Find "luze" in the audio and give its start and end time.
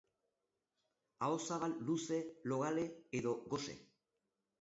1.89-2.17